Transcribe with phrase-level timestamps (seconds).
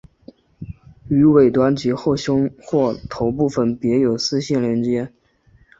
[1.09, 5.11] 于尾端及后胸或头部分别有丝线连结。